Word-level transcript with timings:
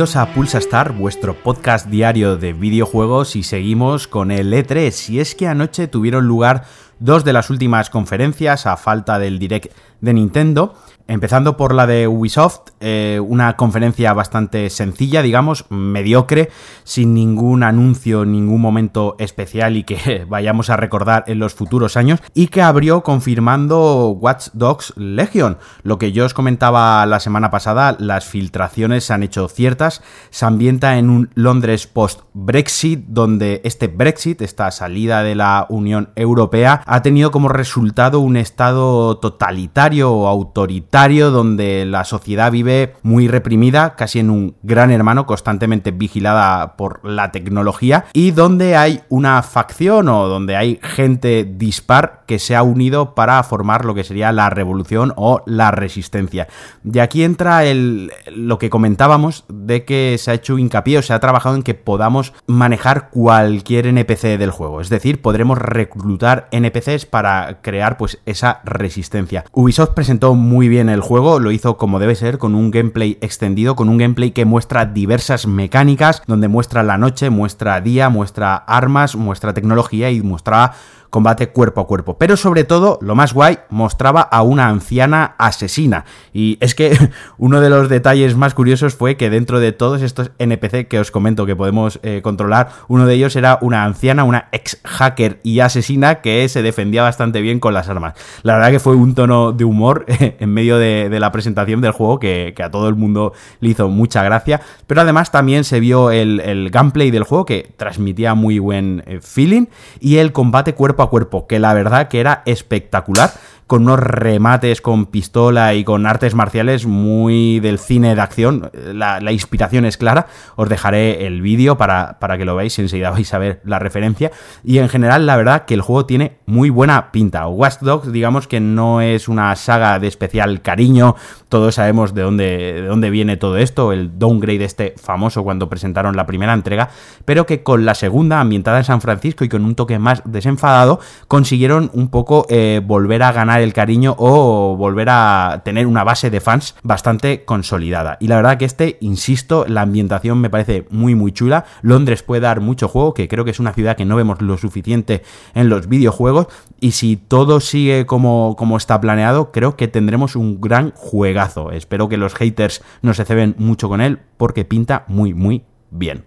Bienvenidos 0.00 0.16
a 0.16 0.32
Pulsa 0.32 0.56
Star, 0.56 0.92
vuestro 0.94 1.34
podcast 1.34 1.88
diario 1.88 2.38
de 2.38 2.54
videojuegos 2.54 3.36
y 3.36 3.42
seguimos 3.42 4.08
con 4.08 4.30
el 4.30 4.50
E3. 4.50 5.10
Y 5.10 5.20
es 5.20 5.34
que 5.34 5.46
anoche 5.46 5.88
tuvieron 5.88 6.26
lugar 6.26 6.64
dos 7.00 7.22
de 7.22 7.34
las 7.34 7.50
últimas 7.50 7.90
conferencias 7.90 8.64
a 8.64 8.78
falta 8.78 9.18
del 9.18 9.38
direct 9.38 9.74
de 10.00 10.14
Nintendo. 10.14 10.74
Empezando 11.10 11.56
por 11.56 11.74
la 11.74 11.88
de 11.88 12.06
Ubisoft, 12.06 12.68
eh, 12.78 13.18
una 13.20 13.56
conferencia 13.56 14.12
bastante 14.12 14.70
sencilla, 14.70 15.22
digamos, 15.22 15.64
mediocre, 15.68 16.50
sin 16.84 17.14
ningún 17.14 17.64
anuncio, 17.64 18.24
ningún 18.24 18.60
momento 18.60 19.16
especial 19.18 19.76
y 19.76 19.82
que 19.82 20.24
vayamos 20.28 20.70
a 20.70 20.76
recordar 20.76 21.24
en 21.26 21.40
los 21.40 21.52
futuros 21.52 21.96
años, 21.96 22.20
y 22.32 22.46
que 22.46 22.62
abrió 22.62 23.02
confirmando 23.02 24.10
Watch 24.10 24.50
Dogs 24.52 24.92
Legion. 24.96 25.58
Lo 25.82 25.98
que 25.98 26.12
yo 26.12 26.24
os 26.24 26.32
comentaba 26.32 27.04
la 27.06 27.18
semana 27.18 27.50
pasada, 27.50 27.96
las 27.98 28.24
filtraciones 28.26 29.02
se 29.02 29.12
han 29.12 29.24
hecho 29.24 29.48
ciertas, 29.48 30.04
se 30.30 30.46
ambienta 30.46 30.96
en 30.96 31.10
un 31.10 31.30
Londres 31.34 31.88
post-Brexit, 31.88 33.06
donde 33.08 33.62
este 33.64 33.88
Brexit, 33.88 34.42
esta 34.42 34.70
salida 34.70 35.24
de 35.24 35.34
la 35.34 35.66
Unión 35.70 36.10
Europea, 36.14 36.82
ha 36.86 37.02
tenido 37.02 37.32
como 37.32 37.48
resultado 37.48 38.20
un 38.20 38.36
estado 38.36 39.18
totalitario 39.18 40.12
o 40.12 40.28
autoritario 40.28 40.99
donde 41.08 41.86
la 41.86 42.04
sociedad 42.04 42.52
vive 42.52 42.94
muy 43.02 43.26
reprimida, 43.26 43.96
casi 43.96 44.18
en 44.18 44.28
un 44.28 44.54
gran 44.62 44.90
hermano, 44.90 45.24
constantemente 45.24 45.92
vigilada 45.92 46.76
por 46.76 47.00
la 47.08 47.32
tecnología, 47.32 48.04
y 48.12 48.32
donde 48.32 48.76
hay 48.76 49.00
una 49.08 49.42
facción 49.42 50.08
o 50.08 50.28
donde 50.28 50.56
hay 50.56 50.78
gente 50.82 51.44
dispar 51.44 52.24
que 52.26 52.38
se 52.38 52.54
ha 52.54 52.62
unido 52.62 53.14
para 53.14 53.42
formar 53.42 53.86
lo 53.86 53.94
que 53.94 54.04
sería 54.04 54.30
la 54.30 54.50
revolución 54.50 55.14
o 55.16 55.42
la 55.46 55.70
resistencia. 55.70 56.48
Y 56.84 56.98
aquí 56.98 57.24
entra 57.24 57.64
el, 57.64 58.12
lo 58.30 58.58
que 58.58 58.68
comentábamos 58.68 59.44
de 59.48 59.86
que 59.86 60.16
se 60.18 60.30
ha 60.30 60.34
hecho 60.34 60.58
hincapié 60.58 60.98
o 60.98 61.02
se 61.02 61.14
ha 61.14 61.20
trabajado 61.20 61.56
en 61.56 61.62
que 61.62 61.74
podamos 61.74 62.34
manejar 62.46 63.08
cualquier 63.08 63.86
NPC 63.86 64.38
del 64.38 64.50
juego, 64.50 64.82
es 64.82 64.90
decir, 64.90 65.22
podremos 65.22 65.56
reclutar 65.56 66.48
NPCs 66.52 67.06
para 67.06 67.60
crear 67.62 67.96
pues 67.96 68.18
esa 68.26 68.60
resistencia. 68.64 69.44
Ubisoft 69.52 69.94
presentó 69.94 70.34
muy 70.34 70.68
bien 70.68 70.89
el 70.90 71.00
juego, 71.00 71.38
lo 71.38 71.50
hizo 71.50 71.76
como 71.76 71.98
debe 71.98 72.14
ser, 72.14 72.38
con 72.38 72.54
un 72.54 72.70
gameplay 72.70 73.18
extendido, 73.20 73.76
con 73.76 73.88
un 73.88 73.98
gameplay 73.98 74.32
que 74.32 74.44
muestra 74.44 74.86
diversas 74.86 75.46
mecánicas, 75.46 76.22
donde 76.26 76.48
muestra 76.48 76.82
la 76.82 76.98
noche, 76.98 77.30
muestra 77.30 77.80
día, 77.80 78.08
muestra 78.08 78.56
armas, 78.56 79.16
muestra 79.16 79.54
tecnología 79.54 80.10
y 80.10 80.20
muestra 80.20 80.72
combate 81.10 81.48
cuerpo 81.48 81.80
a 81.80 81.86
cuerpo. 81.86 82.16
Pero 82.16 82.36
sobre 82.36 82.64
todo, 82.64 82.98
lo 83.02 83.14
más 83.14 83.34
guay, 83.34 83.58
mostraba 83.68 84.22
a 84.22 84.42
una 84.42 84.68
anciana 84.68 85.34
asesina. 85.38 86.04
Y 86.32 86.56
es 86.60 86.74
que 86.74 86.96
uno 87.38 87.60
de 87.60 87.68
los 87.68 87.88
detalles 87.88 88.36
más 88.36 88.54
curiosos 88.54 88.94
fue 88.94 89.16
que 89.16 89.28
dentro 89.28 89.60
de 89.60 89.72
todos 89.72 90.02
estos 90.02 90.30
NPC 90.38 90.88
que 90.88 91.00
os 91.00 91.10
comento 91.10 91.46
que 91.46 91.56
podemos 91.56 92.00
eh, 92.02 92.20
controlar, 92.22 92.70
uno 92.88 93.06
de 93.06 93.14
ellos 93.14 93.36
era 93.36 93.58
una 93.60 93.84
anciana, 93.84 94.24
una 94.24 94.48
ex 94.52 94.80
hacker 94.84 95.40
y 95.42 95.60
asesina 95.60 96.20
que 96.20 96.48
se 96.48 96.62
defendía 96.62 97.02
bastante 97.02 97.40
bien 97.40 97.60
con 97.60 97.74
las 97.74 97.88
armas. 97.88 98.14
La 98.42 98.54
verdad 98.54 98.70
que 98.70 98.80
fue 98.80 98.94
un 98.94 99.14
tono 99.14 99.52
de 99.52 99.64
humor 99.64 100.06
en 100.08 100.50
medio 100.52 100.78
de, 100.78 101.10
la 101.20 101.32
presentación 101.32 101.80
del 101.80 101.92
juego 101.92 102.18
que, 102.18 102.54
a 102.62 102.70
todo 102.70 102.88
el 102.88 102.94
mundo 102.94 103.32
le 103.60 103.70
hizo 103.70 103.88
mucha 103.88 104.22
gracia. 104.22 104.60
Pero 104.86 105.00
además 105.00 105.32
también 105.32 105.64
se 105.64 105.80
vio 105.80 106.10
el, 106.10 106.70
gameplay 106.70 107.10
del 107.10 107.24
juego 107.24 107.44
que 107.44 107.72
transmitía 107.76 108.34
muy 108.34 108.58
buen 108.58 109.02
eh, 109.06 109.20
feeling 109.20 109.66
y 109.98 110.16
el 110.16 110.32
combate 110.32 110.74
cuerpo 110.74 110.99
a 111.02 111.10
cuerpo, 111.10 111.46
que 111.46 111.58
la 111.58 111.74
verdad 111.74 112.08
que 112.08 112.20
era 112.20 112.42
espectacular 112.46 113.32
con 113.70 113.82
unos 113.82 114.00
remates 114.00 114.80
con 114.80 115.06
pistola 115.06 115.74
y 115.74 115.84
con 115.84 116.04
artes 116.04 116.34
marciales 116.34 116.86
muy 116.86 117.60
del 117.60 117.78
cine 117.78 118.16
de 118.16 118.20
acción. 118.20 118.68
La, 118.72 119.30
inspiración 119.30 119.84
es 119.84 119.96
clara. 119.96 120.26
Os 120.56 120.68
dejaré 120.68 121.24
el 121.28 121.40
vídeo 121.40 121.78
para, 121.78 122.18
para, 122.18 122.36
que 122.36 122.44
lo 122.44 122.56
veáis 122.56 122.76
y 122.80 122.82
enseguida 122.82 123.10
vais 123.12 123.32
a 123.32 123.38
ver 123.38 123.60
la 123.64 123.78
referencia. 123.78 124.32
Y 124.64 124.78
en 124.78 124.88
general, 124.88 125.24
la 125.24 125.36
verdad 125.36 125.66
que 125.66 125.74
el 125.74 125.82
juego 125.82 126.04
tiene 126.04 126.38
muy 126.46 126.68
buena 126.68 127.12
pinta. 127.12 127.46
Watch 127.46 127.78
Dogs, 127.80 128.10
digamos 128.10 128.48
que 128.48 128.58
no 128.58 129.02
es 129.02 129.28
una 129.28 129.54
saga 129.54 130.00
de 130.00 130.08
especial 130.08 130.62
cariño. 130.62 131.14
Todos 131.48 131.76
sabemos 131.76 132.12
de 132.12 132.22
dónde, 132.22 132.44
de 132.72 132.86
dónde 132.86 133.10
viene 133.10 133.36
todo 133.36 133.56
esto, 133.56 133.92
el 133.92 134.18
downgrade 134.18 134.64
este 134.64 134.94
famoso 135.00 135.44
cuando 135.44 135.68
presentaron 135.68 136.16
la 136.16 136.26
primera 136.26 136.54
entrega, 136.54 136.90
pero 137.24 137.46
que 137.46 137.62
con 137.62 137.84
la 137.84 137.94
segunda, 137.94 138.40
ambientada 138.40 138.78
en 138.78 138.84
San 138.84 139.00
Francisco 139.00 139.44
y 139.44 139.48
con 139.48 139.64
un 139.64 139.76
toque 139.76 140.00
más 140.00 140.22
desenfadado, 140.24 140.98
consiguieron 141.28 141.88
un 141.94 142.08
poco 142.10 142.46
eh, 142.50 142.80
volver 142.84 143.22
a 143.22 143.30
ganar 143.30 143.59
el 143.60 143.72
cariño 143.72 144.14
o 144.18 144.76
volver 144.76 145.08
a 145.10 145.62
tener 145.64 145.86
una 145.86 146.04
base 146.04 146.30
de 146.30 146.40
fans 146.40 146.74
bastante 146.82 147.44
consolidada. 147.44 148.16
Y 148.20 148.28
la 148.28 148.36
verdad 148.36 148.58
que 148.58 148.64
este, 148.64 148.98
insisto, 149.00 149.64
la 149.68 149.82
ambientación 149.82 150.40
me 150.40 150.50
parece 150.50 150.86
muy 150.90 151.14
muy 151.14 151.32
chula. 151.32 151.64
Londres 151.82 152.22
puede 152.22 152.42
dar 152.42 152.60
mucho 152.60 152.88
juego, 152.88 153.14
que 153.14 153.28
creo 153.28 153.44
que 153.44 153.50
es 153.50 153.60
una 153.60 153.72
ciudad 153.72 153.96
que 153.96 154.04
no 154.04 154.16
vemos 154.16 154.42
lo 154.42 154.56
suficiente 154.58 155.22
en 155.54 155.68
los 155.68 155.88
videojuegos. 155.88 156.46
Y 156.80 156.92
si 156.92 157.16
todo 157.16 157.60
sigue 157.60 158.06
como, 158.06 158.56
como 158.58 158.76
está 158.76 159.00
planeado, 159.00 159.52
creo 159.52 159.76
que 159.76 159.88
tendremos 159.88 160.36
un 160.36 160.60
gran 160.60 160.92
juegazo. 160.96 161.72
Espero 161.72 162.08
que 162.08 162.16
los 162.16 162.34
haters 162.34 162.82
no 163.02 163.14
se 163.14 163.24
ceben 163.24 163.54
mucho 163.58 163.88
con 163.88 164.00
él 164.00 164.20
porque 164.36 164.64
pinta 164.64 165.04
muy 165.08 165.34
muy 165.34 165.64
bien. 165.90 166.24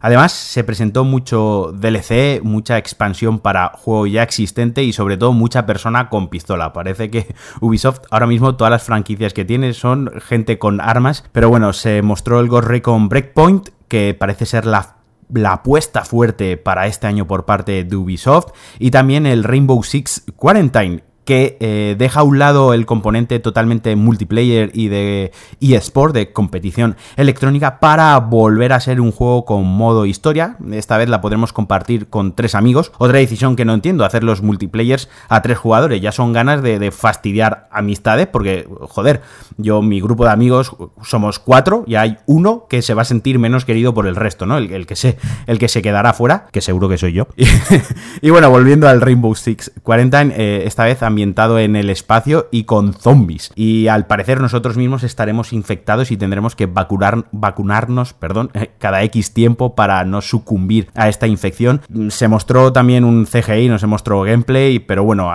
Además, 0.00 0.32
se 0.32 0.62
presentó 0.62 1.04
mucho 1.04 1.72
DLC, 1.74 2.42
mucha 2.42 2.78
expansión 2.78 3.38
para 3.38 3.72
juego 3.74 4.06
ya 4.06 4.22
existente 4.22 4.82
y 4.82 4.92
sobre 4.92 5.16
todo 5.16 5.32
mucha 5.32 5.66
persona 5.66 6.08
con 6.08 6.28
pistola. 6.28 6.72
Parece 6.72 7.10
que 7.10 7.34
Ubisoft 7.60 8.00
ahora 8.10 8.26
mismo 8.26 8.56
todas 8.56 8.70
las 8.70 8.82
franquicias 8.82 9.32
que 9.32 9.44
tiene 9.44 9.72
son 9.72 10.10
gente 10.20 10.58
con 10.58 10.80
armas, 10.80 11.24
pero 11.32 11.48
bueno, 11.48 11.72
se 11.72 12.02
mostró 12.02 12.40
el 12.40 12.48
Ghost 12.48 12.68
Recon 12.68 13.08
Breakpoint, 13.08 13.70
que 13.88 14.14
parece 14.14 14.46
ser 14.46 14.66
la 14.66 14.96
la 15.32 15.54
apuesta 15.54 16.04
fuerte 16.04 16.56
para 16.56 16.86
este 16.86 17.06
año 17.06 17.26
por 17.26 17.44
parte 17.44 17.84
de 17.84 17.96
Ubisoft 17.96 18.52
y 18.78 18.90
también 18.90 19.26
el 19.26 19.44
Rainbow 19.44 19.82
Six 19.82 20.24
Quarantine 20.36 21.02
que 21.26 21.56
eh, 21.60 21.96
deja 21.98 22.20
a 22.20 22.22
un 22.22 22.38
lado 22.38 22.72
el 22.72 22.86
componente 22.86 23.40
totalmente 23.40 23.96
multiplayer 23.96 24.70
y 24.72 24.88
de 24.88 25.32
eSport, 25.60 26.14
de 26.14 26.32
competición 26.32 26.96
electrónica, 27.16 27.80
para 27.80 28.16
volver 28.18 28.72
a 28.72 28.80
ser 28.80 29.00
un 29.00 29.10
juego 29.10 29.44
con 29.44 29.66
modo 29.66 30.06
historia. 30.06 30.56
Esta 30.70 30.96
vez 30.96 31.08
la 31.08 31.20
podremos 31.20 31.52
compartir 31.52 32.06
con 32.06 32.34
tres 32.34 32.54
amigos. 32.54 32.92
Otra 32.98 33.18
decisión 33.18 33.56
que 33.56 33.64
no 33.64 33.74
entiendo, 33.74 34.04
hacer 34.04 34.22
los 34.22 34.40
multiplayers 34.40 35.08
a 35.28 35.42
tres 35.42 35.58
jugadores. 35.58 36.00
Ya 36.00 36.12
son 36.12 36.32
ganas 36.32 36.62
de, 36.62 36.86
fastidiar 36.92 37.68
amistades, 37.72 38.28
porque, 38.28 38.68
joder, 38.82 39.20
yo, 39.56 39.82
mi 39.82 40.00
grupo 40.00 40.24
de 40.24 40.30
amigos 40.30 40.76
somos 41.02 41.40
cuatro 41.40 41.82
y 41.88 41.96
hay 41.96 42.18
uno 42.26 42.66
que 42.68 42.80
se 42.82 42.94
va 42.94 43.02
a 43.02 43.04
sentir 43.04 43.40
menos 43.40 43.64
querido 43.64 43.92
por 43.92 44.06
el 44.06 44.14
resto, 44.14 44.46
¿no? 44.46 44.58
El, 44.58 44.86
que, 44.86 44.94
se, 44.94 45.18
el 45.48 45.58
que 45.58 45.66
se 45.66 45.82
quedará 45.82 46.12
fuera, 46.12 46.46
que 46.52 46.60
seguro 46.60 46.88
que 46.88 46.98
soy 46.98 47.14
yo. 47.14 47.26
y, 48.22 48.30
bueno, 48.30 48.48
volviendo 48.48 48.88
al 48.88 49.00
Rainbow 49.00 49.34
Six 49.34 49.72
40, 49.82 50.22
eh, 50.22 50.62
esta 50.66 50.84
vez 50.84 51.02
a 51.02 51.10
ambientado 51.16 51.58
en 51.58 51.76
el 51.76 51.88
espacio 51.88 52.46
y 52.50 52.64
con 52.64 52.92
zombies. 52.92 53.50
Y 53.54 53.88
al 53.88 54.06
parecer 54.06 54.38
nosotros 54.42 54.76
mismos 54.76 55.02
estaremos 55.02 55.54
infectados 55.54 56.10
y 56.10 56.18
tendremos 56.18 56.54
que 56.54 56.66
vacunar, 56.66 57.24
vacunarnos 57.32 58.12
perdón, 58.12 58.50
cada 58.78 59.02
X 59.04 59.32
tiempo 59.32 59.74
para 59.74 60.04
no 60.04 60.20
sucumbir 60.20 60.88
a 60.94 61.08
esta 61.08 61.26
infección. 61.26 61.80
Se 62.10 62.28
mostró 62.28 62.70
también 62.70 63.02
un 63.04 63.24
CGI, 63.24 63.70
no 63.70 63.78
se 63.78 63.86
mostró 63.86 64.20
gameplay, 64.24 64.78
pero 64.78 65.04
bueno, 65.04 65.32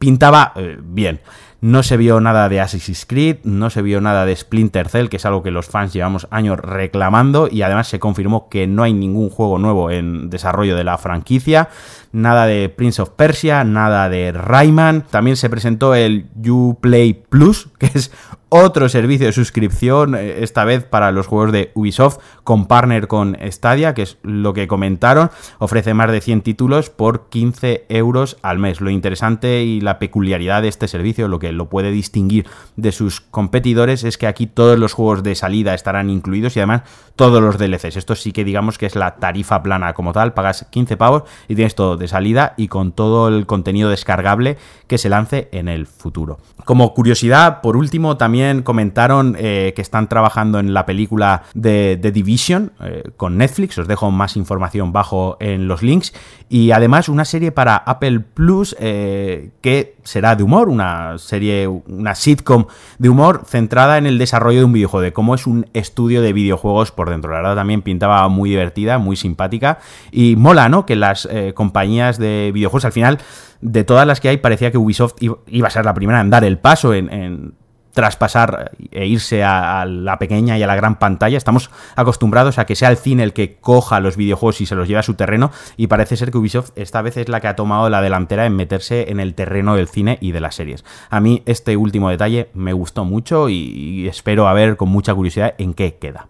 pintaba 0.00 0.54
eh, 0.56 0.76
bien. 0.82 1.20
No 1.62 1.84
se 1.84 1.96
vio 1.96 2.20
nada 2.20 2.48
de 2.48 2.60
Assassin's 2.60 3.06
Creed, 3.06 3.36
no 3.44 3.70
se 3.70 3.82
vio 3.82 4.00
nada 4.00 4.26
de 4.26 4.34
Splinter 4.34 4.88
Cell, 4.88 5.08
que 5.08 5.18
es 5.18 5.26
algo 5.26 5.44
que 5.44 5.52
los 5.52 5.66
fans 5.66 5.92
llevamos 5.92 6.26
años 6.32 6.58
reclamando, 6.58 7.48
y 7.48 7.62
además 7.62 7.86
se 7.86 8.00
confirmó 8.00 8.48
que 8.48 8.66
no 8.66 8.82
hay 8.82 8.92
ningún 8.92 9.30
juego 9.30 9.60
nuevo 9.60 9.88
en 9.92 10.28
desarrollo 10.28 10.74
de 10.74 10.82
la 10.82 10.98
franquicia, 10.98 11.68
nada 12.10 12.46
de 12.46 12.68
Prince 12.68 13.00
of 13.00 13.10
Persia, 13.10 13.62
nada 13.62 14.08
de 14.08 14.32
Rayman, 14.32 15.02
también 15.02 15.36
se 15.36 15.48
presentó 15.48 15.94
el 15.94 16.26
Uplay 16.44 17.12
Plus, 17.12 17.68
que 17.78 17.86
es 17.94 18.10
otro 18.54 18.90
servicio 18.90 19.26
de 19.26 19.32
suscripción, 19.32 20.14
eh, 20.14 20.42
esta 20.42 20.66
vez 20.66 20.84
para 20.84 21.10
los 21.10 21.26
juegos 21.26 21.52
de 21.52 21.72
Ubisoft, 21.74 22.18
con 22.44 22.66
partner 22.66 23.08
con 23.08 23.34
Stadia, 23.50 23.94
que 23.94 24.02
es 24.02 24.18
lo 24.22 24.52
que 24.52 24.68
comentaron. 24.68 25.30
Ofrece 25.58 25.94
más 25.94 26.12
de 26.12 26.20
100 26.20 26.42
títulos 26.42 26.90
por 26.90 27.30
15 27.30 27.86
euros 27.88 28.36
al 28.42 28.58
mes. 28.58 28.82
Lo 28.82 28.90
interesante 28.90 29.62
y 29.62 29.80
la 29.80 29.98
peculiaridad 29.98 30.60
de 30.60 30.68
este 30.68 30.86
servicio, 30.86 31.28
lo 31.28 31.38
que 31.38 31.50
lo 31.50 31.70
puede 31.70 31.90
distinguir 31.92 32.46
de 32.76 32.92
sus 32.92 33.22
competidores, 33.22 34.04
es 34.04 34.18
que 34.18 34.26
aquí 34.26 34.46
todos 34.46 34.78
los 34.78 34.92
juegos 34.92 35.22
de 35.22 35.34
salida 35.34 35.72
estarán 35.72 36.10
incluidos 36.10 36.54
y 36.54 36.60
además 36.60 36.82
todos 37.16 37.40
los 37.42 37.56
DLCs. 37.56 37.96
Esto 37.96 38.14
sí 38.14 38.32
que 38.32 38.44
digamos 38.44 38.76
que 38.76 38.84
es 38.84 38.96
la 38.96 39.16
tarifa 39.16 39.62
plana 39.62 39.94
como 39.94 40.12
tal. 40.12 40.34
Pagas 40.34 40.66
15 40.70 40.98
pavos 40.98 41.22
y 41.48 41.54
tienes 41.54 41.74
todo 41.74 41.96
de 41.96 42.06
salida 42.06 42.52
y 42.58 42.68
con 42.68 42.92
todo 42.92 43.28
el 43.28 43.46
contenido 43.46 43.88
descargable 43.88 44.58
que 44.88 44.98
se 44.98 45.08
lance 45.08 45.48
en 45.52 45.68
el 45.68 45.86
futuro. 45.86 46.38
Como 46.66 46.92
curiosidad, 46.92 47.62
por 47.62 47.78
último, 47.78 48.18
también 48.18 48.41
comentaron 48.64 49.36
eh, 49.38 49.72
que 49.74 49.82
están 49.82 50.08
trabajando 50.08 50.58
en 50.58 50.74
la 50.74 50.86
película 50.86 51.42
de 51.54 51.96
Division 51.96 52.72
eh, 52.80 53.02
con 53.16 53.38
Netflix. 53.38 53.78
Os 53.78 53.88
dejo 53.88 54.10
más 54.10 54.36
información 54.36 54.92
bajo 54.92 55.36
en 55.40 55.68
los 55.68 55.82
links. 55.82 56.12
Y 56.48 56.72
además 56.72 57.08
una 57.08 57.24
serie 57.24 57.50
para 57.50 57.76
Apple 57.76 58.20
Plus 58.20 58.76
que 58.78 59.96
será 60.02 60.36
de 60.36 60.42
humor, 60.42 60.68
una 60.68 61.16
serie, 61.16 61.66
una 61.66 62.14
sitcom 62.14 62.66
de 62.98 63.08
humor 63.08 63.44
centrada 63.46 63.96
en 63.96 64.06
el 64.06 64.18
desarrollo 64.18 64.58
de 64.58 64.64
un 64.66 64.72
videojuego, 64.72 65.02
de 65.02 65.12
cómo 65.14 65.34
es 65.34 65.46
un 65.46 65.66
estudio 65.72 66.20
de 66.20 66.34
videojuegos 66.34 66.92
por 66.92 67.08
dentro. 67.08 67.30
La 67.30 67.38
verdad 67.38 67.56
también 67.56 67.80
pintaba 67.80 68.28
muy 68.28 68.50
divertida, 68.50 68.98
muy 68.98 69.16
simpática 69.16 69.78
y 70.10 70.36
mola, 70.36 70.68
¿no? 70.68 70.84
Que 70.84 70.94
las 70.94 71.26
compañías 71.54 72.18
de 72.18 72.50
videojuegos 72.52 72.84
al 72.84 72.92
final 72.92 73.18
de 73.62 73.84
todas 73.84 74.06
las 74.06 74.20
que 74.20 74.28
hay, 74.28 74.36
parecía 74.38 74.70
que 74.70 74.76
Ubisoft 74.76 75.14
iba 75.20 75.68
a 75.68 75.70
ser 75.70 75.84
la 75.84 75.94
primera 75.94 76.20
en 76.20 76.30
dar 76.30 76.44
el 76.44 76.58
paso, 76.58 76.92
en, 76.92 77.54
traspasar 77.92 78.72
e 78.90 79.06
irse 79.06 79.44
a, 79.44 79.84
la 79.84 80.18
pequeña 80.18 80.58
y 80.58 80.62
a 80.62 80.66
la 80.66 80.76
gran 80.76 80.98
pantalla. 80.98 81.36
Estamos 81.36 81.70
acostumbrados 81.96 82.58
a 82.58 82.66
que 82.66 82.76
sea 82.76 82.90
el 82.90 82.96
cine 82.96 83.22
el 83.22 83.32
que 83.32 83.56
coja 83.56 84.00
los 84.00 84.16
videojuegos 84.16 84.60
y 84.60 84.66
se 84.66 84.74
los 84.74 84.88
lleve 84.88 85.00
a 85.00 85.04
su 85.04 85.14
terreno 85.14 85.50
y 85.76 85.86
parece 85.86 86.16
ser 86.16 86.30
que 86.30 86.38
Ubisoft 86.38 86.70
esta 86.76 87.02
vez 87.02 87.16
es 87.16 87.28
la 87.28 87.40
que 87.40 87.48
ha 87.48 87.56
tomado 87.56 87.88
la 87.90 88.02
delantera 88.02 88.46
en 88.46 88.56
meterse 88.56 89.10
en 89.10 89.20
el 89.20 89.34
terreno 89.34 89.76
del 89.76 89.88
cine 89.88 90.18
y 90.20 90.32
de 90.32 90.40
las 90.40 90.54
series. 90.54 90.84
A 91.10 91.20
mí 91.20 91.42
este 91.46 91.76
último 91.76 92.10
detalle 92.10 92.48
me 92.54 92.72
gustó 92.72 93.04
mucho 93.04 93.48
y 93.48 94.06
espero 94.08 94.48
a 94.48 94.52
ver 94.52 94.76
con 94.76 94.88
mucha 94.88 95.14
curiosidad 95.14 95.54
en 95.58 95.74
qué 95.74 95.96
queda. 95.96 96.26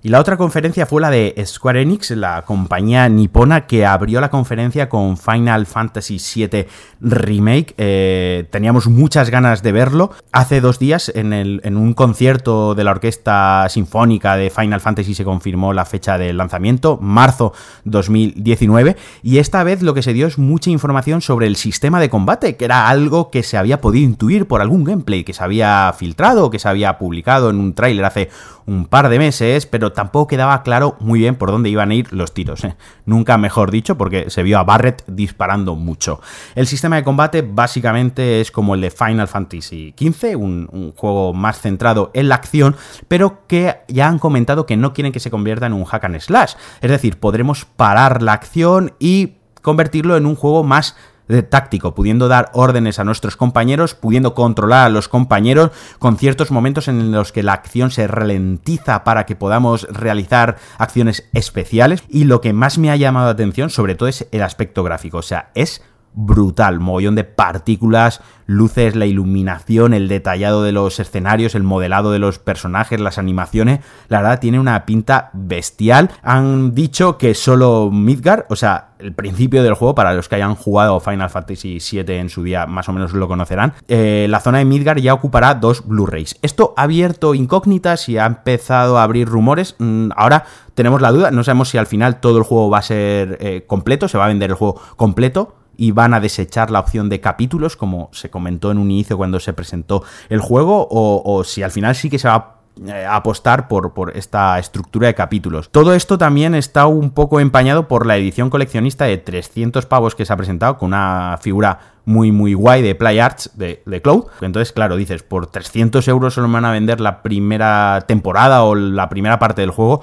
Y 0.00 0.10
la 0.10 0.20
otra 0.20 0.36
conferencia 0.36 0.86
fue 0.86 1.00
la 1.00 1.10
de 1.10 1.34
Square 1.44 1.82
Enix, 1.82 2.12
la 2.12 2.42
compañía 2.42 3.08
nipona 3.08 3.66
que 3.66 3.84
abrió 3.84 4.20
la 4.20 4.30
conferencia 4.30 4.88
con 4.88 5.16
Final 5.16 5.66
Fantasy 5.66 6.18
VII 6.18 6.68
Remake. 7.00 7.74
Eh, 7.76 8.46
teníamos 8.50 8.86
muchas 8.86 9.28
ganas 9.30 9.64
de 9.64 9.72
verlo. 9.72 10.12
Hace 10.30 10.60
dos 10.60 10.78
días, 10.78 11.10
en, 11.16 11.32
en 11.32 11.76
un 11.76 11.94
concierto 11.94 12.76
de 12.76 12.84
la 12.84 12.92
Orquesta 12.92 13.66
Sinfónica 13.68 14.36
de 14.36 14.50
Final 14.50 14.80
Fantasy, 14.80 15.14
se 15.16 15.24
confirmó 15.24 15.72
la 15.72 15.84
fecha 15.84 16.16
del 16.16 16.36
lanzamiento, 16.36 16.98
marzo 17.02 17.52
2019. 17.82 18.96
Y 19.24 19.38
esta 19.38 19.64
vez 19.64 19.82
lo 19.82 19.94
que 19.94 20.02
se 20.02 20.12
dio 20.12 20.28
es 20.28 20.38
mucha 20.38 20.70
información 20.70 21.22
sobre 21.22 21.48
el 21.48 21.56
sistema 21.56 21.98
de 21.98 22.08
combate, 22.08 22.54
que 22.54 22.66
era 22.66 22.88
algo 22.88 23.30
que 23.32 23.42
se 23.42 23.56
había 23.56 23.80
podido 23.80 24.04
intuir 24.04 24.46
por 24.46 24.60
algún 24.60 24.84
gameplay 24.84 25.24
que 25.24 25.34
se 25.34 25.42
había 25.42 25.92
filtrado, 25.98 26.50
que 26.50 26.60
se 26.60 26.68
había 26.68 26.98
publicado 26.98 27.50
en 27.50 27.56
un 27.56 27.74
tráiler 27.74 28.04
hace 28.04 28.30
un 28.68 28.84
par 28.84 29.08
de 29.08 29.18
meses, 29.18 29.66
pero 29.66 29.87
tampoco 29.92 30.26
quedaba 30.26 30.62
claro 30.62 30.96
muy 31.00 31.20
bien 31.20 31.36
por 31.36 31.50
dónde 31.50 31.68
iban 31.68 31.90
a 31.90 31.94
ir 31.94 32.12
los 32.12 32.34
tiros. 32.34 32.64
¿eh? 32.64 32.76
Nunca 33.04 33.38
mejor 33.38 33.70
dicho, 33.70 33.96
porque 33.96 34.30
se 34.30 34.42
vio 34.42 34.58
a 34.58 34.64
Barrett 34.64 35.04
disparando 35.06 35.74
mucho. 35.74 36.20
El 36.54 36.66
sistema 36.66 36.96
de 36.96 37.04
combate 37.04 37.42
básicamente 37.42 38.40
es 38.40 38.50
como 38.50 38.74
el 38.74 38.80
de 38.80 38.90
Final 38.90 39.28
Fantasy 39.28 39.94
XV, 39.98 40.36
un, 40.36 40.68
un 40.72 40.92
juego 40.92 41.32
más 41.32 41.60
centrado 41.60 42.10
en 42.14 42.28
la 42.28 42.36
acción, 42.36 42.76
pero 43.08 43.46
que 43.46 43.78
ya 43.88 44.08
han 44.08 44.18
comentado 44.18 44.66
que 44.66 44.76
no 44.76 44.92
quieren 44.92 45.12
que 45.12 45.20
se 45.20 45.30
convierta 45.30 45.66
en 45.66 45.72
un 45.72 45.84
hack 45.84 46.04
and 46.04 46.20
slash. 46.20 46.54
Es 46.80 46.90
decir, 46.90 47.18
podremos 47.18 47.64
parar 47.64 48.22
la 48.22 48.32
acción 48.32 48.92
y 48.98 49.34
convertirlo 49.62 50.16
en 50.16 50.26
un 50.26 50.34
juego 50.34 50.64
más 50.64 50.96
de 51.28 51.42
táctico, 51.42 51.94
pudiendo 51.94 52.28
dar 52.28 52.50
órdenes 52.54 52.98
a 52.98 53.04
nuestros 53.04 53.36
compañeros, 53.36 53.94
pudiendo 53.94 54.34
controlar 54.34 54.86
a 54.86 54.90
los 54.90 55.08
compañeros 55.08 55.70
con 55.98 56.16
ciertos 56.16 56.50
momentos 56.50 56.88
en 56.88 57.12
los 57.12 57.32
que 57.32 57.42
la 57.42 57.52
acción 57.52 57.90
se 57.90 58.06
ralentiza 58.08 59.04
para 59.04 59.26
que 59.26 59.36
podamos 59.36 59.86
realizar 59.90 60.56
acciones 60.78 61.28
especiales. 61.32 62.02
Y 62.08 62.24
lo 62.24 62.40
que 62.40 62.52
más 62.52 62.78
me 62.78 62.90
ha 62.90 62.96
llamado 62.96 63.26
la 63.26 63.32
atención, 63.32 63.70
sobre 63.70 63.94
todo, 63.94 64.08
es 64.08 64.26
el 64.32 64.42
aspecto 64.42 64.82
gráfico. 64.82 65.18
O 65.18 65.22
sea, 65.22 65.50
es 65.54 65.82
brutal, 66.14 66.80
mogollón 66.80 67.14
de 67.14 67.24
partículas, 67.24 68.20
luces, 68.46 68.96
la 68.96 69.06
iluminación, 69.06 69.94
el 69.94 70.08
detallado 70.08 70.62
de 70.62 70.72
los 70.72 70.98
escenarios, 70.98 71.54
el 71.54 71.62
modelado 71.62 72.10
de 72.10 72.18
los 72.18 72.38
personajes, 72.38 72.98
las 72.98 73.18
animaciones, 73.18 73.80
la 74.08 74.22
verdad 74.22 74.40
tiene 74.40 74.58
una 74.58 74.86
pinta 74.86 75.30
bestial. 75.34 76.10
Han 76.22 76.74
dicho 76.74 77.18
que 77.18 77.34
solo 77.34 77.90
Midgar, 77.92 78.46
o 78.48 78.56
sea, 78.56 78.88
el 78.98 79.12
principio 79.12 79.62
del 79.62 79.74
juego, 79.74 79.94
para 79.94 80.14
los 80.14 80.28
que 80.28 80.36
hayan 80.36 80.54
jugado 80.54 80.98
Final 80.98 81.30
Fantasy 81.30 81.78
VII 81.78 82.16
en 82.16 82.30
su 82.30 82.42
día, 82.42 82.66
más 82.66 82.88
o 82.88 82.92
menos 82.92 83.12
lo 83.12 83.28
conocerán, 83.28 83.74
eh, 83.86 84.26
la 84.28 84.40
zona 84.40 84.58
de 84.58 84.64
Midgar 84.64 84.98
ya 85.00 85.14
ocupará 85.14 85.54
dos 85.54 85.86
Blu-rays. 85.86 86.36
Esto 86.42 86.74
ha 86.76 86.82
abierto 86.82 87.34
incógnitas 87.34 88.08
y 88.08 88.18
ha 88.18 88.26
empezado 88.26 88.98
a 88.98 89.02
abrir 89.02 89.28
rumores. 89.28 89.76
Mm, 89.78 90.10
ahora 90.16 90.46
tenemos 90.74 91.00
la 91.00 91.12
duda, 91.12 91.30
no 91.30 91.44
sabemos 91.44 91.68
si 91.68 91.78
al 91.78 91.86
final 91.86 92.18
todo 92.20 92.38
el 92.38 92.44
juego 92.44 92.70
va 92.70 92.78
a 92.78 92.82
ser 92.82 93.38
eh, 93.40 93.64
completo, 93.66 94.08
se 94.08 94.18
va 94.18 94.24
a 94.24 94.28
vender 94.28 94.50
el 94.50 94.56
juego 94.56 94.80
completo 94.96 95.57
y 95.80 95.92
van 95.92 96.12
a 96.12 96.20
desechar 96.20 96.70
la 96.70 96.80
opción 96.80 97.08
de 97.08 97.20
capítulos, 97.20 97.76
como 97.76 98.10
se 98.12 98.28
comentó 98.28 98.72
en 98.72 98.78
un 98.78 98.90
inicio 98.90 99.16
cuando 99.16 99.38
se 99.38 99.52
presentó 99.52 100.02
el 100.28 100.40
juego, 100.40 100.88
o, 100.90 101.44
si 101.44 101.62
al 101.62 101.70
final 101.70 101.94
sí 101.94 102.10
que 102.10 102.18
se 102.18 102.26
va 102.26 102.34
a 102.34 102.58
eh, 102.84 103.06
apostar 103.08 103.68
por, 103.68 103.94
por, 103.94 104.16
esta 104.16 104.58
estructura 104.58 105.06
de 105.06 105.14
capítulos. 105.14 105.70
Todo 105.70 105.94
esto 105.94 106.18
también 106.18 106.56
está 106.56 106.86
un 106.86 107.10
poco 107.10 107.38
empañado 107.38 107.86
por 107.86 108.06
la 108.06 108.16
edición 108.16 108.50
coleccionista 108.50 109.04
de 109.04 109.18
300 109.18 109.86
pavos 109.86 110.16
que 110.16 110.24
se 110.24 110.32
ha 110.32 110.36
presentado 110.36 110.78
con 110.78 110.88
una 110.88 111.38
figura 111.40 111.78
muy 112.04 112.32
muy 112.32 112.54
guay 112.54 112.82
de 112.82 112.94
Play 112.94 113.20
Arts 113.20 113.52
de, 113.54 113.82
de 113.86 114.02
Cloud. 114.02 114.24
Entonces, 114.40 114.72
claro, 114.72 114.96
dices, 114.96 115.22
por 115.22 115.46
300 115.46 116.08
euros 116.08 116.34
solo 116.34 116.48
me 116.48 116.54
van 116.54 116.64
a 116.64 116.72
vender 116.72 117.00
la 117.00 117.22
primera 117.22 118.04
temporada 118.08 118.64
o 118.64 118.74
la 118.74 119.08
primera 119.08 119.38
parte 119.38 119.60
del 119.60 119.70
juego. 119.70 120.02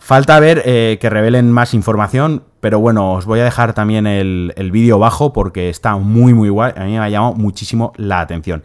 Falta 0.00 0.40
ver 0.40 0.62
eh, 0.64 0.98
que 1.00 1.10
revelen 1.10 1.52
más 1.52 1.72
información, 1.74 2.42
pero 2.60 2.80
bueno, 2.80 3.12
os 3.12 3.26
voy 3.26 3.40
a 3.40 3.44
dejar 3.44 3.74
también 3.74 4.06
el, 4.06 4.70
vídeo 4.72 4.98
bajo 4.98 5.32
porque 5.32 5.68
está 5.68 5.96
muy 5.96 6.34
muy 6.34 6.48
guay, 6.48 6.72
a 6.74 6.84
mí 6.84 6.92
me 6.92 6.98
ha 6.98 7.08
llamado 7.08 7.34
muchísimo 7.34 7.92
la 7.96 8.20
atención. 8.20 8.64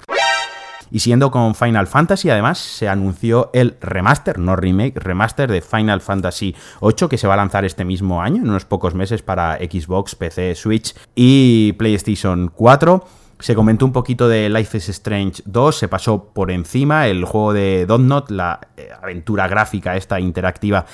Y 0.90 1.00
siendo 1.00 1.32
con 1.32 1.54
Final 1.54 1.88
Fantasy, 1.88 2.30
además, 2.30 2.58
se 2.58 2.88
anunció 2.88 3.50
el 3.54 3.76
remaster, 3.82 4.40
no 4.40 4.56
remake, 4.56 4.98
remaster 4.98 5.52
de 5.52 5.62
Final 5.62 6.00
Fantasy 6.00 6.56
VIII 6.82 7.10
que 7.10 7.18
se 7.18 7.28
va 7.28 7.34
a 7.34 7.38
lanzar 7.38 7.66
este 7.66 7.84
mismo 7.84 8.22
año, 8.22 8.42
en 8.42 8.50
unos 8.50 8.66
pocos 8.66 8.96
meses, 8.96 9.22
para 9.22 9.58
Xbox, 9.58 10.16
PC, 10.16 10.56
Switch 10.56 10.96
y 11.16 11.74
PlayStation 11.74 12.50
4. 12.56 13.04
Se 13.40 13.54
comentó 13.54 13.86
un 13.86 13.92
poquito 13.92 14.30
de 14.30 14.50
Life 14.50 14.78
is 14.78 14.88
Strange 14.90 15.44
2, 15.46 15.78
se 15.78 15.88
pasó 15.90 16.32
por 16.34 16.50
encima 16.50 17.08
el 17.08 17.26
juego 17.26 17.52
de 17.52 17.86
Not, 17.88 18.32
la 18.32 18.62
eh, 18.78 18.90
aventura 19.02 19.50
gráfica 19.50 19.98
esta 19.98 20.22
interactiva 20.22 20.86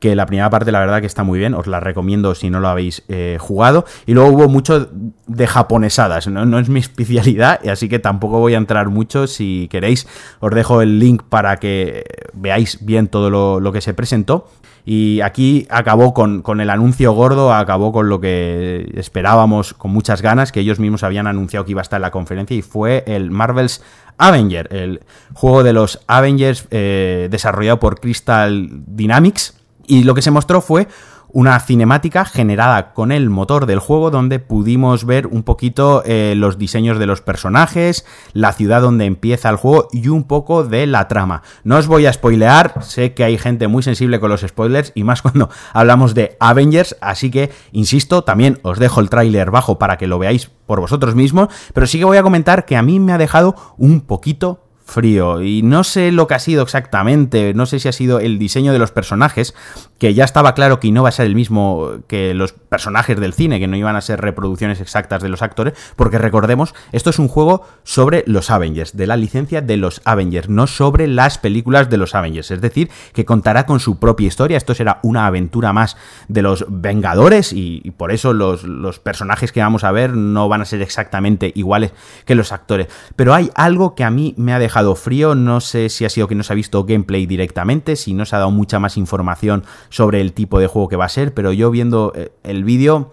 que 0.00 0.14
la 0.14 0.26
primera 0.26 0.50
parte 0.50 0.72
la 0.72 0.80
verdad 0.80 1.00
que 1.00 1.06
está 1.06 1.24
muy 1.24 1.38
bien, 1.38 1.54
os 1.54 1.66
la 1.66 1.80
recomiendo 1.80 2.34
si 2.34 2.50
no 2.50 2.60
lo 2.60 2.68
habéis 2.68 3.02
eh, 3.08 3.36
jugado. 3.40 3.84
Y 4.06 4.14
luego 4.14 4.30
hubo 4.30 4.48
mucho 4.48 4.88
de 5.26 5.46
japonesadas, 5.46 6.28
¿no? 6.28 6.58
es 6.58 6.68
mi 6.68 6.80
especialidad, 6.80 7.60
así 7.68 7.88
que 7.88 7.98
tampoco 7.98 8.38
voy 8.38 8.54
a 8.54 8.58
entrar 8.58 8.88
mucho. 8.88 9.26
Si 9.26 9.68
queréis, 9.70 10.06
os 10.40 10.54
dejo 10.54 10.82
el 10.82 10.98
link 10.98 11.22
para 11.22 11.56
que 11.56 12.04
veáis 12.32 12.84
bien 12.84 13.08
todo 13.08 13.30
lo, 13.60 13.72
que 13.72 13.80
se 13.80 13.94
presentó. 13.94 14.48
Y 14.84 15.20
aquí 15.20 15.66
acabó 15.68 16.14
con, 16.14 16.40
con, 16.40 16.62
el 16.62 16.70
anuncio 16.70 17.12
gordo, 17.12 17.52
acabó 17.52 17.92
con 17.92 18.08
lo 18.08 18.20
que 18.20 18.90
esperábamos 18.94 19.74
con 19.74 19.90
muchas 19.90 20.22
ganas, 20.22 20.50
que 20.50 20.60
ellos 20.60 20.78
mismos 20.78 21.02
habían 21.02 21.26
anunciado 21.26 21.66
que 21.66 21.72
iba 21.72 21.82
a 21.82 21.82
estar 21.82 21.98
en 21.98 22.02
la 22.02 22.10
conferencia, 22.10 22.56
y 22.56 22.62
fue 22.62 23.04
el 23.06 23.30
Marvel's 23.30 23.82
Avenger, 24.16 24.74
el 24.74 25.00
juego 25.34 25.62
de 25.62 25.74
los 25.74 26.00
Avengers 26.06 26.66
eh, 26.70 27.28
desarrollado 27.30 27.78
por 27.78 28.00
Crystal 28.00 28.66
Dynamics 28.86 29.57
y 29.88 30.04
lo 30.04 30.14
que 30.14 30.22
se 30.22 30.30
mostró 30.30 30.60
fue 30.60 30.86
una 31.30 31.60
cinemática 31.60 32.24
generada 32.24 32.94
con 32.94 33.12
el 33.12 33.28
motor 33.30 33.66
del 33.66 33.78
juego 33.78 34.10
donde 34.10 34.38
pudimos 34.38 35.04
ver 35.04 35.26
un 35.26 35.42
poquito 35.42 36.02
eh, 36.04 36.34
los 36.36 36.58
diseños 36.58 36.98
de 36.98 37.06
los 37.06 37.20
personajes, 37.20 38.06
la 38.32 38.52
ciudad 38.52 38.80
donde 38.80 39.04
empieza 39.04 39.50
el 39.50 39.56
juego 39.56 39.88
y 39.92 40.08
un 40.08 40.24
poco 40.24 40.64
de 40.64 40.86
la 40.86 41.06
trama. 41.08 41.42
No 41.64 41.76
os 41.76 41.86
voy 41.86 42.06
a 42.06 42.12
spoilear, 42.12 42.82
sé 42.82 43.12
que 43.12 43.24
hay 43.24 43.36
gente 43.36 43.68
muy 43.68 43.82
sensible 43.82 44.20
con 44.20 44.30
los 44.30 44.40
spoilers 44.40 44.92
y 44.94 45.04
más 45.04 45.22
cuando 45.28 45.50
hablamos 45.72 46.14
de 46.14 46.36
Avengers, 46.40 46.96
así 47.00 47.30
que 47.30 47.50
insisto, 47.72 48.24
también 48.24 48.58
os 48.62 48.78
dejo 48.78 49.00
el 49.00 49.10
tráiler 49.10 49.50
bajo 49.50 49.78
para 49.78 49.98
que 49.98 50.06
lo 50.06 50.18
veáis 50.18 50.50
por 50.66 50.80
vosotros 50.80 51.14
mismos, 51.14 51.48
pero 51.74 51.86
sí 51.86 51.98
que 51.98 52.04
voy 52.04 52.16
a 52.16 52.22
comentar 52.22 52.64
que 52.64 52.76
a 52.76 52.82
mí 52.82 53.00
me 53.00 53.12
ha 53.12 53.18
dejado 53.18 53.54
un 53.76 54.00
poquito 54.00 54.67
frío. 54.88 55.42
Y 55.42 55.62
no 55.62 55.84
sé 55.84 56.10
lo 56.12 56.26
que 56.26 56.34
ha 56.34 56.38
sido 56.38 56.62
exactamente, 56.62 57.52
no 57.54 57.66
sé 57.66 57.78
si 57.78 57.88
ha 57.88 57.92
sido 57.92 58.20
el 58.20 58.38
diseño 58.38 58.72
de 58.72 58.78
los 58.78 58.90
personajes, 58.90 59.54
que 59.98 60.14
ya 60.14 60.24
estaba 60.24 60.54
claro 60.54 60.80
que 60.80 60.90
no 60.90 61.02
va 61.02 61.10
a 61.10 61.12
ser 61.12 61.26
el 61.26 61.34
mismo 61.34 61.90
que 62.08 62.32
los 62.32 62.52
personajes 62.52 63.20
del 63.20 63.34
cine, 63.34 63.60
que 63.60 63.68
no 63.68 63.76
iban 63.76 63.96
a 63.96 64.00
ser 64.00 64.20
reproducciones 64.20 64.80
exactas 64.80 65.22
de 65.22 65.28
los 65.28 65.42
actores, 65.42 65.74
porque 65.96 66.18
recordemos, 66.18 66.74
esto 66.92 67.10
es 67.10 67.18
un 67.18 67.28
juego 67.28 67.66
sobre 67.84 68.24
los 68.26 68.50
Avengers, 68.50 68.96
de 68.96 69.06
la 69.06 69.16
licencia 69.16 69.60
de 69.60 69.76
los 69.76 70.00
Avengers, 70.04 70.48
no 70.48 70.66
sobre 70.66 71.06
las 71.06 71.36
películas 71.36 71.90
de 71.90 71.98
los 71.98 72.14
Avengers. 72.14 72.50
Es 72.50 72.60
decir, 72.62 72.90
que 73.12 73.26
contará 73.26 73.66
con 73.66 73.80
su 73.80 73.98
propia 73.98 74.28
historia, 74.28 74.56
esto 74.56 74.74
será 74.74 75.00
una 75.02 75.26
aventura 75.26 75.72
más 75.74 75.98
de 76.28 76.42
los 76.42 76.64
Vengadores 76.68 77.52
y, 77.52 77.92
por 77.98 78.12
eso 78.12 78.32
los, 78.32 78.64
los 78.64 79.00
personajes 79.00 79.52
que 79.52 79.60
vamos 79.60 79.84
a 79.84 79.92
ver 79.92 80.14
no 80.14 80.48
van 80.48 80.62
a 80.62 80.64
ser 80.64 80.80
exactamente 80.80 81.52
iguales 81.54 81.92
que 82.24 82.34
los 82.34 82.52
actores. 82.52 82.88
Pero 83.16 83.34
hay 83.34 83.50
algo 83.54 83.94
que 83.94 84.04
a 84.04 84.10
mí 84.10 84.34
me 84.38 84.54
ha 84.54 84.58
dejado 84.58 84.77
frío, 84.94 85.34
no 85.34 85.60
sé 85.60 85.88
si 85.88 86.04
ha 86.04 86.08
sido 86.08 86.28
que 86.28 86.34
no 86.34 86.42
se 86.42 86.52
ha 86.52 86.56
visto 86.56 86.84
gameplay 86.84 87.26
directamente, 87.26 87.96
si 87.96 88.14
no 88.14 88.24
se 88.24 88.36
ha 88.36 88.38
dado 88.38 88.50
mucha 88.50 88.78
más 88.78 88.96
información 88.96 89.64
sobre 89.88 90.20
el 90.20 90.32
tipo 90.32 90.58
de 90.58 90.66
juego 90.66 90.88
que 90.88 90.96
va 90.96 91.04
a 91.04 91.08
ser, 91.08 91.34
pero 91.34 91.52
yo 91.52 91.70
viendo 91.70 92.12
eh, 92.14 92.30
el 92.42 92.64
vídeo 92.64 93.12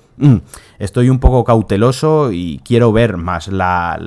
estoy 0.80 1.10
un 1.10 1.20
poco 1.20 1.44
cauteloso 1.44 2.32
y 2.32 2.62
quiero 2.64 2.92
ver 2.92 3.18
más 3.18 3.48
la, 3.48 4.00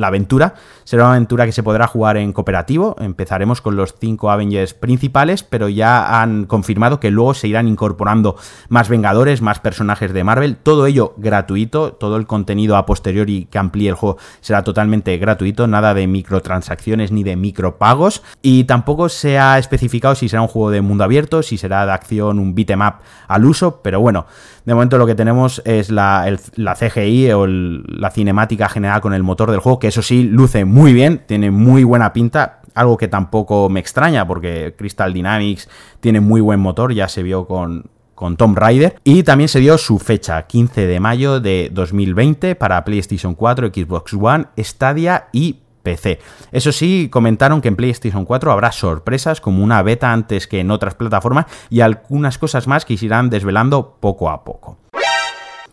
aventura. 0.00 0.54
Será 0.84 1.04
una 1.04 1.12
aventura 1.12 1.46
que 1.46 1.52
se 1.52 1.62
podrá 1.62 1.86
jugar 1.86 2.16
en 2.16 2.32
cooperativo. 2.32 2.96
Empezaremos 2.98 3.60
con 3.60 3.76
los 3.76 3.94
cinco 3.98 4.30
Avengers 4.30 4.74
principales, 4.74 5.42
pero 5.42 5.68
ya 5.68 6.20
han 6.20 6.44
confirmado 6.46 7.00
que 7.00 7.10
luego 7.10 7.34
se 7.34 7.48
irán 7.48 7.68
incorporando 7.68 8.36
más 8.68 8.88
Vengadores, 8.88 9.42
más 9.42 9.60
personajes 9.60 10.12
de 10.12 10.24
Marvel. 10.24 10.56
Todo 10.56 10.86
ello 10.86 11.14
gratuito. 11.16 11.92
Todo 11.92 12.16
el 12.16 12.26
contenido 12.26 12.76
a 12.76 12.86
posteriori 12.86 13.46
que 13.50 13.58
amplíe 13.58 13.88
el 13.88 13.94
juego 13.94 14.18
será 14.40 14.64
totalmente 14.64 15.16
gratuito. 15.18 15.66
Nada 15.66 15.94
de 15.94 16.06
microtransacciones 16.06 17.12
ni 17.12 17.22
de 17.22 17.36
micropagos. 17.36 18.22
Y 18.42 18.64
tampoco 18.64 19.08
se 19.08 19.38
ha 19.38 19.58
especificado 19.58 20.14
si 20.14 20.28
será 20.28 20.42
un 20.42 20.48
juego 20.48 20.70
de 20.70 20.82
mundo 20.82 21.04
abierto, 21.04 21.42
si 21.42 21.56
será 21.56 21.86
de 21.86 21.92
acción, 21.92 22.38
un 22.38 22.54
beat'em 22.54 22.80
up 22.80 22.94
al 23.28 23.44
uso. 23.44 23.80
Pero 23.82 24.00
bueno, 24.00 24.26
de 24.64 24.74
momento 24.74 24.98
lo 24.98 25.06
que 25.06 25.14
tenemos 25.14 25.62
es 25.64 25.90
la 25.90 26.36
CGI 26.78 27.32
o 27.32 27.46
la 27.46 28.10
cinemática 28.10 28.68
general 28.68 29.00
con 29.00 29.14
el 29.14 29.22
motor 29.22 29.50
del 29.50 29.60
juego, 29.60 29.78
que 29.78 29.88
eso 29.88 30.02
sí 30.02 30.24
luce 30.24 30.64
muy 30.64 30.92
bien, 30.92 31.22
tiene 31.26 31.50
muy 31.50 31.84
buena 31.84 32.12
pinta, 32.12 32.60
algo 32.74 32.96
que 32.96 33.08
tampoco 33.08 33.68
me 33.68 33.80
extraña 33.80 34.26
porque 34.26 34.74
Crystal 34.76 35.12
Dynamics 35.12 35.68
tiene 36.00 36.20
muy 36.20 36.40
buen 36.40 36.60
motor, 36.60 36.92
ya 36.92 37.08
se 37.08 37.22
vio 37.22 37.46
con, 37.46 37.84
con 38.14 38.36
Tomb 38.36 38.56
Raider. 38.56 38.96
Y 39.04 39.22
también 39.22 39.48
se 39.48 39.60
dio 39.60 39.78
su 39.78 39.98
fecha, 39.98 40.42
15 40.42 40.86
de 40.86 41.00
mayo 41.00 41.40
de 41.40 41.70
2020, 41.72 42.54
para 42.54 42.84
PlayStation 42.84 43.34
4, 43.34 43.68
Xbox 43.68 44.14
One, 44.14 44.46
Stadia 44.58 45.28
y 45.32 45.56
PC. 45.82 46.18
Eso 46.52 46.72
sí, 46.72 47.08
comentaron 47.10 47.60
que 47.60 47.68
en 47.68 47.76
PlayStation 47.76 48.24
4 48.24 48.52
habrá 48.52 48.72
sorpresas 48.72 49.40
como 49.40 49.62
una 49.62 49.82
beta 49.82 50.12
antes 50.12 50.46
que 50.46 50.60
en 50.60 50.70
otras 50.70 50.94
plataformas 50.94 51.46
y 51.70 51.80
algunas 51.80 52.38
cosas 52.38 52.66
más 52.66 52.84
que 52.84 52.96
se 52.96 53.06
irán 53.06 53.30
desvelando 53.30 53.96
poco 54.00 54.30
a 54.30 54.44
poco. 54.44 54.78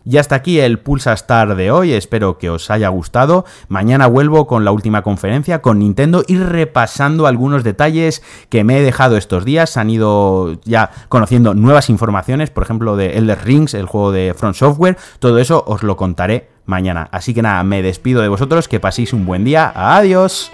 Y 0.04 0.16
hasta 0.16 0.34
aquí 0.34 0.58
el 0.58 0.78
Pulsa 0.78 1.12
Star 1.12 1.54
de 1.56 1.70
hoy, 1.70 1.92
espero 1.92 2.38
que 2.38 2.48
os 2.48 2.70
haya 2.70 2.88
gustado. 2.88 3.44
Mañana 3.68 4.06
vuelvo 4.06 4.46
con 4.46 4.64
la 4.64 4.72
última 4.72 5.02
conferencia 5.02 5.60
con 5.60 5.78
Nintendo 5.78 6.24
y 6.26 6.38
repasando 6.38 7.26
algunos 7.26 7.64
detalles 7.64 8.22
que 8.48 8.64
me 8.64 8.78
he 8.78 8.82
dejado 8.82 9.18
estos 9.18 9.44
días. 9.44 9.76
Han 9.76 9.90
ido 9.90 10.58
ya 10.64 10.90
conociendo 11.08 11.54
nuevas 11.54 11.90
informaciones, 11.90 12.50
por 12.50 12.62
ejemplo 12.62 12.96
de 12.96 13.18
Elder 13.18 13.44
Rings, 13.44 13.74
el 13.74 13.86
juego 13.86 14.10
de 14.10 14.34
Front 14.34 14.56
Software. 14.56 14.96
Todo 15.18 15.38
eso 15.38 15.64
os 15.66 15.82
lo 15.82 15.96
contaré 15.96 16.48
mañana. 16.66 17.08
Así 17.12 17.34
que 17.34 17.42
nada, 17.42 17.62
me 17.64 17.82
despido 17.82 18.22
de 18.22 18.28
vosotros, 18.28 18.68
que 18.68 18.80
paséis 18.80 19.12
un 19.12 19.26
buen 19.26 19.44
día. 19.44 19.72
Adiós. 19.74 20.50